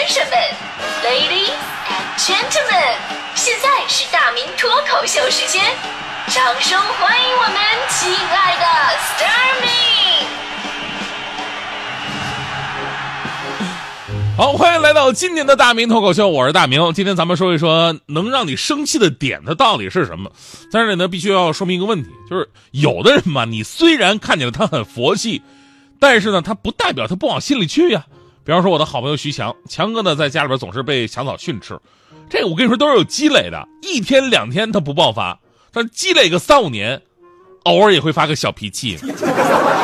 [0.00, 0.38] 先生们
[1.04, 1.52] ，Ladies
[1.86, 2.96] and Gentlemen，
[3.34, 5.62] 现在是大明脱口秀时间，
[6.28, 7.54] 掌声欢迎我们
[7.90, 8.64] 亲爱的
[9.18, 10.24] Starmy。
[14.38, 16.94] 好，欢迎来到今年的大明脱口秀，我是大明。
[16.94, 20.32] 今天咱们说一说能让你生气的点，它到底是什么？
[20.72, 25.42] 在这里呢，必须要说明一个问题，就是有的人嘛，你虽然看起来他很佛系，
[26.00, 28.06] 但是呢，他不代表他不往心里去呀。
[28.44, 31.78] 比方说我的好朋友徐强，强哥呢在家里边总是被强嫂训斥，
[32.28, 35.38] 这个我跟你说都是有积累的，一天两天他不爆发，
[35.72, 37.00] 但积累个三五年，
[37.64, 38.98] 偶尔也会发个小脾气，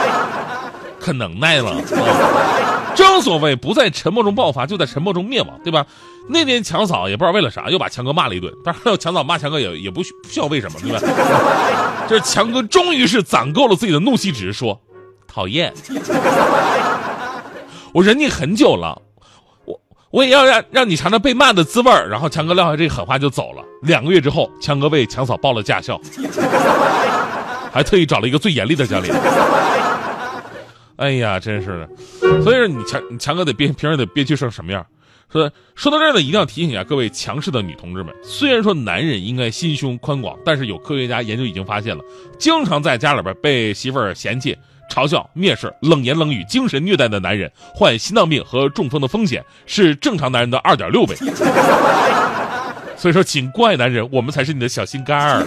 [0.99, 1.81] 可能耐了。
[2.97, 5.85] 正所谓不在沉默中爆发，就在沉默中灭亡，对吧？
[6.29, 8.51] 那天强嫂也不知道为了啥，又把强哥骂了一顿。
[8.65, 10.99] 当然，强嫂骂强哥也也不需不需要为什么，对吧？
[12.09, 14.81] 这强哥终于是攒够了自己的怒气值，说
[15.29, 15.75] ：“讨厌，
[17.97, 19.01] 我忍你很久了，
[19.65, 23.65] 我我也要让让你尝尝被骂的滋味儿。”然后强哥撂下这狠话就走了。
[23.81, 25.99] 两个月之后，强哥为强嫂报了驾校，
[27.73, 29.15] 还特意找了一个最严厉的教练。
[30.97, 31.69] 哎呀，真是
[32.21, 34.85] 的，所以说你强你强哥得憋，平时得憋屈成什么样？
[35.33, 42.05] 说说到这儿呢，一定要提醒一下各位强势的女同志们，虽然说男人应该心胸宽广，但是有科学家研究已经发现了，
[42.39, 44.55] 经常在家里边被媳妇儿嫌弃、
[44.91, 51.15] 嘲笑、蔑视、冷言冷语、精神虐待的男人，患心脏病和中风的风险是正常男人的二点六倍。
[52.97, 55.45] 所以说，请关爱男人，我们才是你的小心肝儿。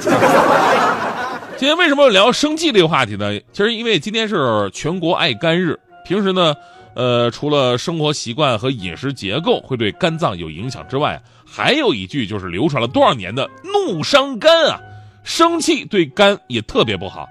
[1.58, 3.38] 今天为什么聊生气这个话题呢？
[3.52, 6.56] 其实因为今天是全国爱肝日，平时呢，
[6.94, 14.80] 呃，除了生活习惯和饮食结构会对肝脏有影响之外，还有一句就是流传了多少年的“怒伤肝”啊，
[15.24, 17.28] 生气对肝也特别不好，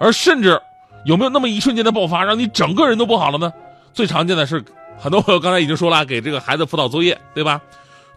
[0.00, 0.60] 而甚至
[1.04, 3.52] 有没有那么一瞬间的爆发，让你整个人都不好了呢？
[3.92, 4.64] 最常见的是，
[4.98, 7.60] 很多朋友刚才已经说了，给这个孩子辅导作业，对吧？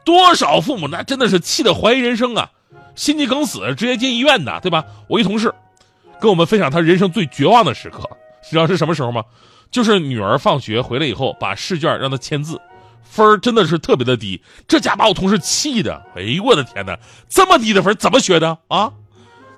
[0.03, 2.49] 多少父母那真的是气得怀疑人生啊！
[2.93, 4.83] 心肌梗死，直接进医院的，对吧？
[5.07, 5.53] 我一同事
[6.19, 7.99] 跟我们分享他人生最绝望的时刻，
[8.43, 9.23] 你知道是什么时候吗？
[9.71, 12.61] 就是女儿放学回来以后，把试卷让他签字，
[13.01, 16.95] 分儿真的是特别的低，这家把我同事气的，哎呦我的天哪，
[17.29, 18.91] 这么低的分怎么学的啊？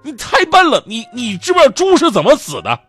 [0.03, 2.79] 你太笨了，你你知不知道猪是怎么死的？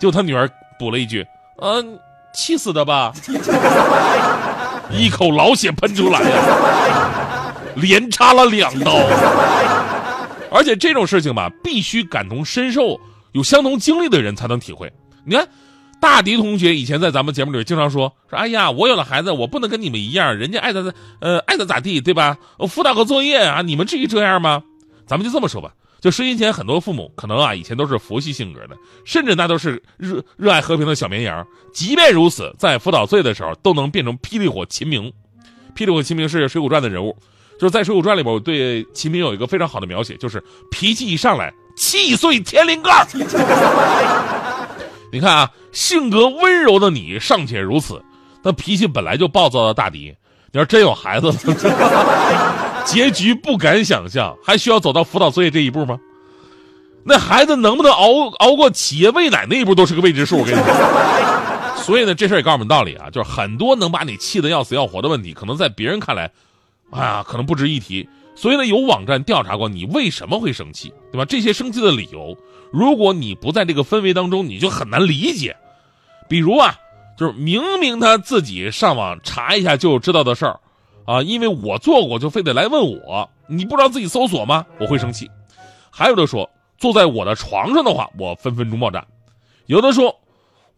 [0.00, 0.48] 就他女儿
[0.78, 1.26] 补了一句，
[1.60, 1.98] 嗯，
[2.32, 3.12] 气死的吧？
[4.90, 8.94] 一口老血喷出来呀，连插了两刀。
[10.50, 12.98] 而且这种事情吧，必须感同身受，
[13.32, 14.90] 有相同经历的人才能体会。
[15.24, 15.46] 你看，
[16.00, 22.38] 大迪同学以前在咱们节目里经常说说，哎呀，我有了孩子，我不能跟你们一样，人家爱咋咋，呃，爱咋咋地，对吧？
[22.56, 24.62] 我辅导个作业啊，你们至于这样吗？
[25.06, 31.44] 咱们就这么说吧，就十年前很多父母可能啊，以前都是佛系性格的，甚至那都是热热爱和平的小绵羊。
[31.72, 35.12] 即便如此，在辅导作业的时候，都能变成霹雳火秦明。
[35.74, 37.16] 霹雳火秦明是《水浒传》的人物。
[37.58, 43.04] 就是在《水浒传》里边，我对秦明有一个非常好的描写，就是脾气一上来，气碎天灵盖。
[45.10, 48.00] 你看啊，性格温柔的你尚且如此，
[48.44, 50.14] 那脾气本来就暴躁的大迪，
[50.52, 51.32] 你要真有孩子，
[52.88, 56.00] 结局不敢想象，还需要走到辅导作业这一步吗？
[57.04, 60.38] 那孩子能不能熬熬过企业喂奶那一步都是个未知数。
[60.38, 66.30] 我跟你说，所以呢，这事儿也告诉我们道理啊，就是很多能把你气得要死要活的问题，可能在别人看来。
[66.90, 68.08] 哎呀，可能不值一提。
[68.34, 71.26] 所以呢，有网站调查过你为什么会生气，对吧？
[71.26, 72.34] 这些生气的理由，
[72.72, 75.54] 如果你不在这个氛围当中，你就很难理解。
[76.26, 76.74] 比如啊，
[77.18, 80.60] 就是明明他自己上网查一下就知道的事儿，
[81.08, 84.66] 啊，因为我做过，就非得来问我，你不知道自己搜索吗？
[84.78, 85.30] 我会生气。
[85.90, 89.04] 还有的说，坐在我的床上的话，我分分钟爆炸。
[89.66, 90.14] 有的说。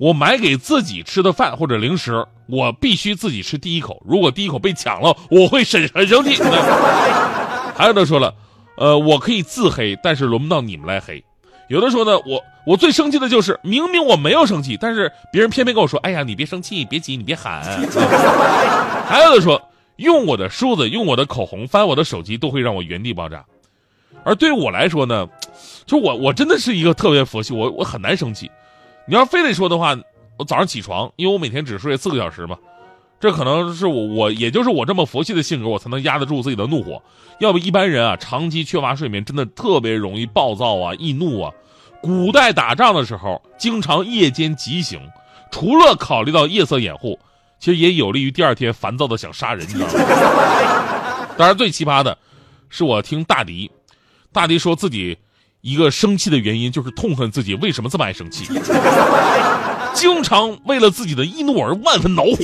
[0.01, 4.03] 我买给自己吃的饭或者零食，我必须自己吃第一口。
[4.07, 6.43] 如果第一口被抢了，我会很很生气。
[7.77, 8.35] 还有的说了，
[8.79, 11.23] 呃，我可以自黑，但是轮不到你们来黑。
[11.69, 17.63] 有的说呢，我我最生气的就是明明我没有生气，但是别人偏偏跟我说，哎呀，你别生气，别急，你别喊。
[19.07, 19.61] 还有的说，
[20.01, 23.45] 用我的梳子、用我的口红、翻我的手机，都会让我原地爆炸。
[24.25, 25.29] 而对于我来说呢，
[25.85, 28.51] 就我我真的是一个特别佛系，我我很难生气。
[29.07, 29.95] 你要非得说的话，
[30.39, 32.57] 我早上起床，因为我每天只睡四个小时嘛，
[33.21, 37.03] 这可能是我我也就是我这么佛系的性格，我才能压得住自己的怒火。
[37.39, 41.53] 要不一般人啊，长期缺乏睡眠，真的特别容易暴躁啊、易怒啊。
[42.03, 44.99] 古代打仗的时候，经常夜间急行，
[45.51, 47.19] 除了考虑到夜色掩护，
[47.61, 51.27] 其实也有利于第二天烦躁的想杀人，你知道吗？
[51.39, 52.19] 当然，最奇葩的
[52.69, 53.71] 是我听大迪，
[54.33, 55.17] 大迪说自己。
[55.63, 58.47] 一个生气的原因就是痛恨自己为什么这么爱生气，
[59.93, 62.37] 经常为了自己的易怒而万分恼火。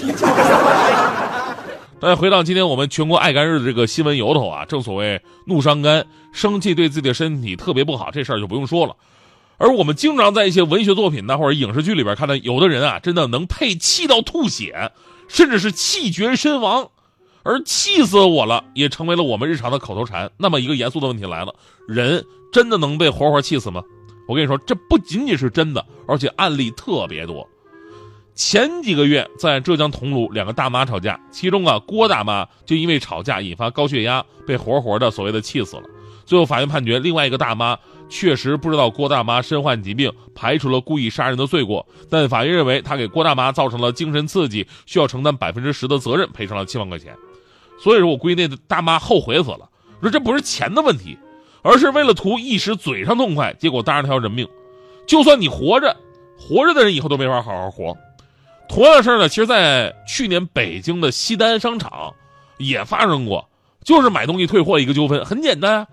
[1.98, 8.94] 大家回到今天我们全国爱肝日的这个新闻由头啊，正所谓怒伤肝，生气对自己的身体特别不好，这事儿就不用说了。
[9.58, 14.92] 而我们经常在一些文学作品呢或者影视剧里边看到，有的人啊真的能配气到吐血，
[15.28, 16.90] 甚至是气绝身亡。
[17.42, 20.28] 而气死我了也成为了我们日常的口头禅。
[20.36, 21.54] 那么一个严肃的问题来了：
[21.86, 23.82] 人真的能被活活气死吗？
[24.26, 27.48] 我跟你说，这不仅仅是真的，而且案例特别多。
[28.34, 35.84] 前几个月在浙江桐庐，两个大妈吵架，其中啊郭大妈就因为吵架引发高血压，被活活的所谓的气死了。
[36.26, 37.78] 最后法院判决，另外一个大妈
[38.08, 47.16] 确实不知道郭大妈身患疾病，排除了故意杀人的罪过，但法院认为她给郭大妈造成了精神刺激，需要承担百分之十的责任，赔偿了七万块钱。
[47.78, 49.68] 所以说我闺女那大妈后悔死了，
[50.02, 51.16] 说这不是钱的问题，
[51.62, 54.48] 而是为了图一时嘴上痛快，结果搭上条人命。
[55.06, 55.96] 就算你活着，
[56.36, 57.96] 活着的人以后都没法好好活。
[58.68, 62.12] 同样的事呢，其实，在去年北京的西单商场
[62.58, 63.48] 也发生过，
[63.84, 65.86] 就是买东西退货一个纠纷，很简单，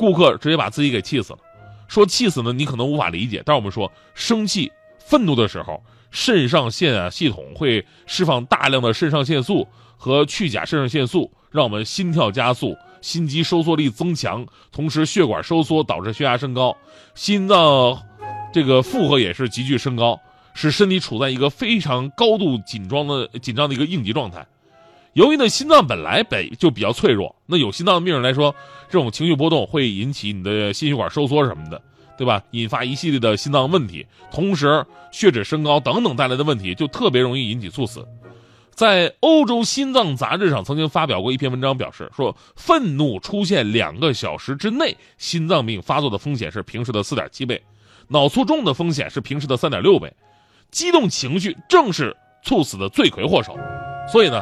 [0.00, 1.38] 顾客直接把自己给气死了。
[1.86, 9.68] 说气死呢，你可能无法理解，但是我们说，生气、愤怒的时候，肾上腺啊系统会释放大量的肾上腺素。
[10.02, 16.74] 和去甲肾上腺素让我们心跳加速，心肌收缩力增强，同时血管收缩导致血压升高，
[17.14, 18.00] 心脏
[18.50, 20.18] 这个负荷也是急剧升高，
[20.54, 24.46] 使身体处在一个非常高度紧张的紧张的一个应急状态。
[25.12, 28.54] 由于呢心脏本来本就比较脆弱，那有心脏的病人来说，
[28.88, 31.82] 这种情绪波动会引起你的心血管收缩什么的，
[32.16, 32.42] 对吧？
[32.52, 38.06] 引发一系列的心脏问题，同时血脂升高等等带来的问题，就特别容易引起猝死。
[38.72, 47.60] 在欧洲心脏杂志上曾经发表过一篇文章，表示说，愤怒出现两个小时之内，心脏病发作的风险是平时的四点七倍，
[48.08, 50.10] 脑卒中的风险是平时的三点六倍，
[50.70, 53.58] 激动情绪正是猝死的罪魁祸首。
[54.10, 54.40] 所以呢，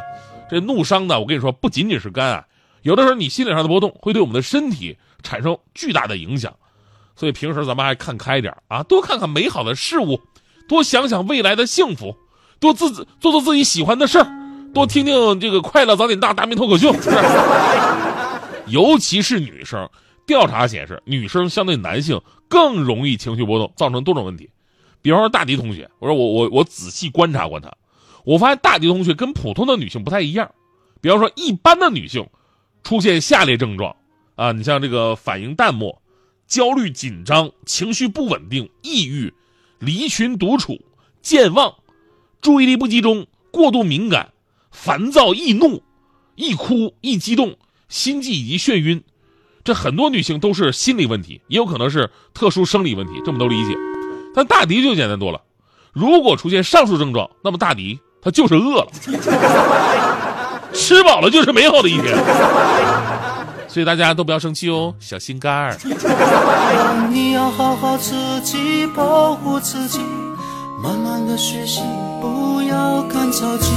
[0.49, 2.45] 这怒伤呢，我跟你说，不仅仅是肝啊，
[2.81, 6.55] 有的时候你心理上的波动会对我们的身体产生巨大的影响。
[7.15, 10.21] 所以平时咱们还看开点啊，多看看美好的事物，
[10.67, 12.15] 多想想未来的幸福。
[12.59, 14.27] 多自做做自己喜欢的事儿，
[14.73, 16.93] 多听听这个快乐早点到大明脱口秀。
[18.67, 19.89] 尤其是女生，
[20.27, 24.49] 调查显示，女生相对男性更容易情绪波动，造成多种问题。
[25.01, 27.71] 比方说大迪同学，我说我我我仔细观察过他，
[28.23, 30.51] 我发现大迪同学跟普通的女性不太一样。
[31.01, 32.27] 比方说，一般的女性
[32.83, 33.95] 出现下列症状
[34.35, 36.01] 啊，你像这个反应淡漠、
[36.47, 39.33] 焦虑紧张、情绪不稳定、抑郁、
[39.79, 40.79] 离群独处、
[41.21, 41.73] 健忘。
[42.41, 44.31] 注意力不集中、过度敏感、
[44.71, 45.83] 烦躁易怒、
[46.35, 47.57] 易哭易激动、
[47.89, 49.03] 心悸以及眩晕，
[49.63, 53.75] 这很多女性都是心理问题，也有可能是特殊生理问题，这么都理解。
[54.33, 55.41] 但大迪就简单多了，
[55.91, 58.87] 如果出现上述症状，那么大迪他就是饿了，
[60.73, 62.17] 吃饱了就是美好的一天。
[63.67, 65.77] 所以大家都不要生气哦，小心肝儿。
[67.09, 69.99] 你要好好自己保护自己。
[70.81, 71.81] 慢慢的学习，
[72.21, 73.69] 不要赶着急，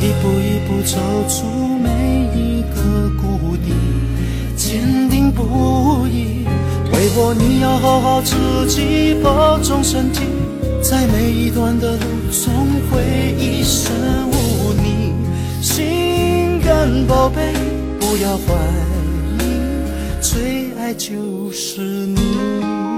[0.00, 0.98] 一步一步走
[1.28, 1.46] 出
[1.78, 3.72] 每一个谷底，
[4.56, 6.44] 坚定不移。
[6.92, 10.22] 为我，你要好好自己保重身体，
[10.88, 12.00] 在每一段的路，
[12.30, 12.54] 总
[12.88, 13.92] 会一身
[14.28, 15.12] 污泥。
[15.60, 17.52] 心肝宝贝，
[17.98, 18.54] 不要怀
[19.40, 19.42] 疑，
[20.20, 22.95] 最爱就是你。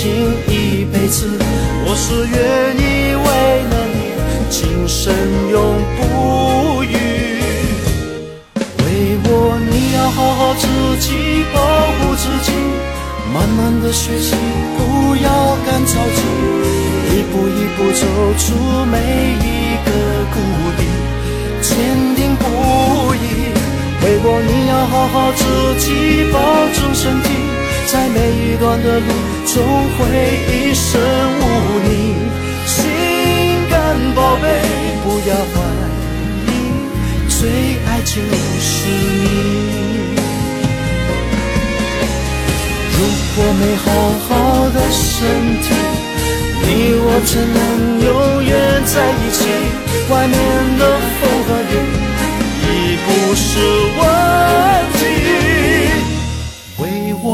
[0.00, 0.10] 情
[0.48, 1.28] 一辈子
[1.84, 3.28] 我是愿意为
[3.68, 4.00] 了你
[4.48, 5.12] 今生
[5.50, 6.96] 永不渝
[8.80, 10.66] 为我你要好好自
[11.04, 11.60] 己保
[11.98, 12.50] 护自己
[13.34, 14.34] 慢慢的学习
[14.78, 16.22] 不要干着急
[17.12, 18.06] 一步一步走
[18.40, 18.96] 出每
[19.36, 19.90] 一个
[20.32, 20.40] 谷
[20.78, 20.82] 底
[21.60, 21.76] 坚
[22.16, 23.52] 定不移
[24.02, 25.44] 为我你要好好自
[25.78, 26.40] 己保
[26.72, 27.49] 重身体。
[27.90, 29.06] 在每一段的路，
[29.46, 29.98] 总会
[30.46, 31.00] 一生
[31.40, 31.42] 无
[31.82, 31.90] 你。
[32.64, 32.78] 心
[33.68, 33.74] 肝
[34.14, 34.46] 宝贝，
[35.02, 35.52] 不要怀
[36.46, 36.48] 疑，
[37.28, 37.38] 最
[37.84, 38.22] 爱就
[38.60, 39.26] 是你。
[42.94, 42.98] 如
[43.34, 43.84] 果没好
[44.28, 44.30] 好
[44.70, 45.26] 的身
[45.60, 45.66] 体，
[46.62, 47.58] 你我怎能
[48.06, 48.08] 永
[48.44, 48.50] 远
[48.86, 49.38] 在一起？
[50.08, 50.38] 外面
[50.78, 50.82] 的
[51.18, 51.74] 风和雨
[52.62, 52.68] 已
[53.04, 53.48] 不是
[53.98, 54.00] 问
[54.94, 55.00] 题。
[56.78, 56.82] 为
[57.22, 57.28] 我，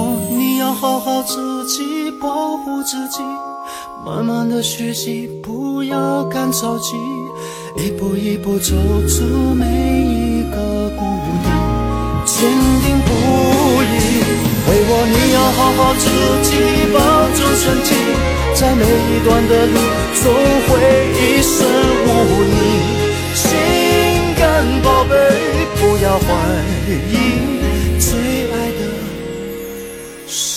[0.86, 3.18] 好好自己保护自己，
[4.04, 6.94] 慢慢的学习，不要赶着急，
[7.76, 8.72] 一步一步走
[9.08, 11.02] 出每一个谷
[11.42, 11.50] 底，
[12.24, 12.48] 坚
[12.84, 13.10] 定不
[13.82, 13.94] 移。
[14.68, 16.06] 为我，你要好好自
[16.46, 16.54] 己
[16.94, 16.96] 保
[17.34, 17.88] 重身体，
[18.54, 19.74] 在每一段的路
[20.14, 20.32] 总
[20.68, 20.70] 会
[21.18, 21.66] 一生
[22.06, 22.08] 无
[22.46, 22.54] 你。
[23.34, 23.42] 心
[24.38, 25.12] 肝宝贝，
[25.80, 26.28] 不要怀
[27.10, 28.45] 疑，最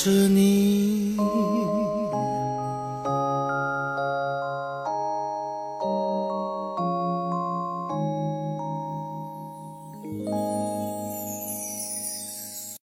[0.09, 0.58] 是你。